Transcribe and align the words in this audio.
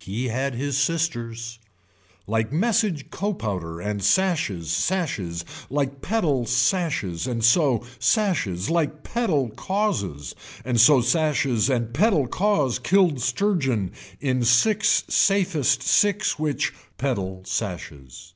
He 0.00 0.28
had 0.28 0.54
his 0.54 0.76
sisters. 0.76 1.58
Like 2.26 2.52
message 2.52 3.08
copowder 3.08 3.80
and 3.80 4.02
sashes 4.04 4.70
sashes, 4.70 5.46
like 5.70 6.02
pedal 6.02 6.44
sashes 6.44 7.26
and 7.26 7.42
so 7.42 7.82
sashes, 7.98 8.68
like 8.68 9.02
pedal 9.02 9.48
causes 9.48 10.34
and 10.62 10.78
so 10.78 11.00
sashes, 11.00 11.70
and 11.70 11.94
pedal 11.94 12.26
cause 12.26 12.78
killed 12.78 13.22
surgeon 13.22 13.92
in 14.20 14.44
six 14.44 15.04
safest 15.08 15.80
six 15.82 16.38
which, 16.38 16.74
pedal 16.98 17.42
sashes. 17.46 18.34